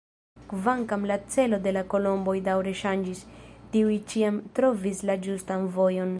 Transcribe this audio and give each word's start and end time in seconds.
Kvankam 0.51 1.03
la 1.11 1.17
celo 1.33 1.59
de 1.67 1.73
la 1.77 1.83
kolomboj 1.93 2.35
daŭre 2.49 2.73
ŝanĝis, 2.81 3.23
tiuj 3.75 4.01
ĉiam 4.13 4.41
trovis 4.61 5.05
la 5.11 5.21
ĝustan 5.29 5.71
vojon. 5.79 6.07